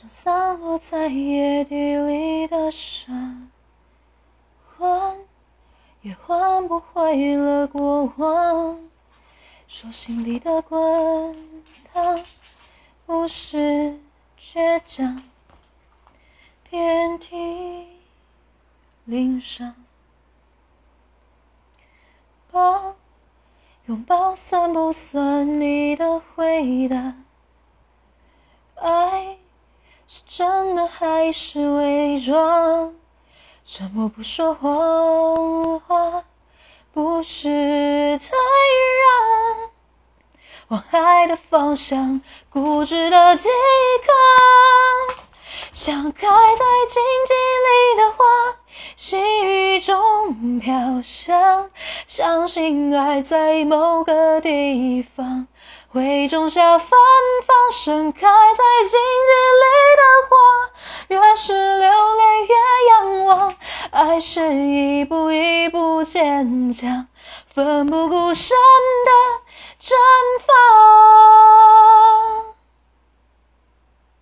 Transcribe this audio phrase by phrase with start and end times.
[0.00, 3.12] 像散落在野地里的沙，
[4.64, 5.18] 换
[6.02, 8.78] 也换不回了过往。
[9.66, 11.36] 手心里的滚
[11.92, 12.22] 烫，
[13.06, 13.98] 不是
[14.40, 15.20] 倔强，
[16.70, 17.88] 遍体
[19.04, 19.74] 鳞伤。
[22.52, 22.94] 抱
[23.86, 27.16] 拥抱算不算你的回答？
[30.10, 32.94] 是真的还是伪装？
[33.66, 36.24] 沉默不说谎话，
[36.94, 38.30] 不是退
[39.02, 39.70] 让。
[40.68, 43.50] 往爱的方向，固执的抵
[44.06, 45.26] 抗，
[45.74, 47.34] 像开在荆棘
[47.66, 48.24] 里的花，
[48.96, 51.68] 细雨中飘香。
[52.06, 55.46] 相信爱在某个地方
[55.92, 56.88] 会种下芬
[57.46, 58.98] 芳，盛开在荆
[63.98, 67.08] 爱是一步一步坚强，
[67.48, 68.56] 奋不顾身
[69.04, 69.10] 的。
[69.80, 69.90] 绽
[70.46, 71.07] 放。